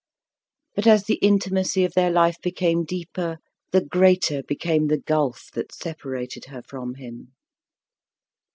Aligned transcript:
But 0.73 0.87
as 0.87 1.03
the 1.03 1.19
intimacy 1.21 1.85
of 1.85 1.93
their 1.93 2.09
life 2.09 2.37
became 2.41 2.85
deeper, 2.85 3.37
the 3.71 3.85
greater 3.85 4.41
became 4.41 4.87
the 4.87 4.97
gulf 4.97 5.51
that 5.53 5.71
separated 5.75 6.45
her 6.45 6.63
from 6.63 6.95
him. 6.95 7.33